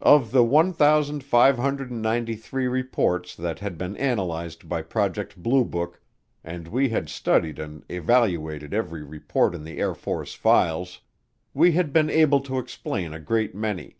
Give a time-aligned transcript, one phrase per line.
[0.00, 6.00] Of the 1,593 reports that had been analyzed by Project Blue Book,
[6.42, 11.02] and we had studied and evaluated every report in the Air Force files,
[11.52, 13.96] we had been able to explain a great many.